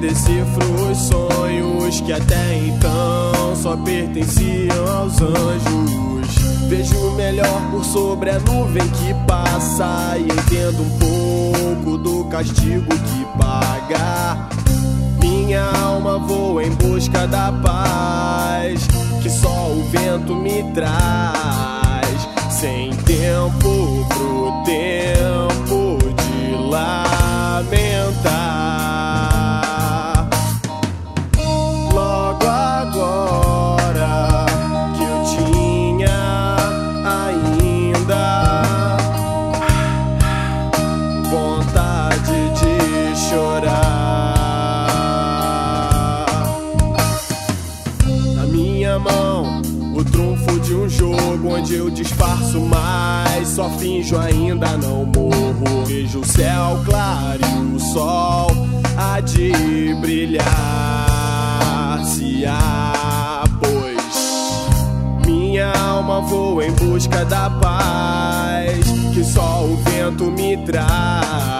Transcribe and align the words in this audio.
decifro 0.00 0.90
os 0.90 0.96
sonhos 0.96 2.00
que 2.00 2.12
até 2.12 2.56
então 2.56 3.54
só 3.54 3.76
pertenciam 3.76 4.88
aos 4.96 5.20
anjos. 5.20 6.34
Vejo 6.68 7.12
melhor 7.12 7.70
por 7.70 7.84
sobre 7.84 8.30
a 8.30 8.38
nuvem 8.38 8.88
que 8.88 9.12
passa 9.26 10.16
e 10.16 10.22
entendo 10.22 10.82
um 10.82 10.98
pouco 10.98 11.98
do 11.98 12.24
castigo 12.24 12.86
que 12.88 13.38
paga. 13.38 14.48
Minha 15.20 15.64
alma 15.64 16.18
voa 16.18 16.64
em 16.64 16.70
busca 16.70 17.26
da 17.26 17.52
paz 17.52 18.86
que 19.22 19.28
só 19.28 19.68
o 19.70 19.84
vento 19.90 20.34
me 20.34 20.62
traz. 20.72 21.39
Mão, 49.00 49.62
o 49.94 50.04
trunfo 50.04 50.60
de 50.60 50.74
um 50.74 50.88
jogo 50.88 51.48
onde 51.48 51.74
eu 51.74 51.90
disfarço 51.90 52.60
mais. 52.60 53.48
Só 53.48 53.68
finjo 53.70 54.18
ainda 54.18 54.76
não 54.76 55.04
morro. 55.04 55.84
Vejo 55.86 56.20
o 56.20 56.26
céu 56.26 56.80
claro 56.84 57.40
e 57.42 57.76
o 57.76 57.80
sol 57.80 58.48
há 58.96 59.20
de 59.20 59.94
brilhar. 60.00 60.44
Se 62.04 62.44
há, 62.46 63.44
pois 63.60 65.26
minha 65.26 65.72
alma 65.72 66.20
voa 66.20 66.66
em 66.66 66.72
busca 66.72 67.24
da 67.24 67.50
paz 67.50 69.00
que 69.12 69.24
só 69.24 69.64
o 69.64 69.76
vento 69.76 70.30
me 70.30 70.56
traz. 70.64 71.59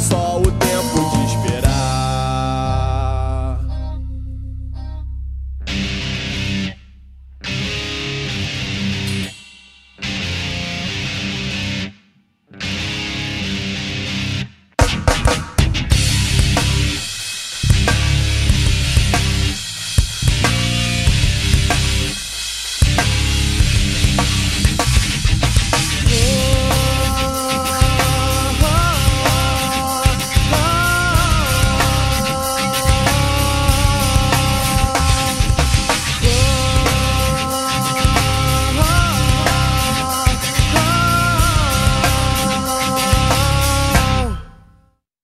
saw 0.00 0.69